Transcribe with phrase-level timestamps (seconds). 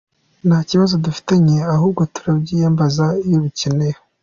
[0.47, 3.97] Nta kibazo dufitanye ahubwo turabiyambaza iyo bikenewe.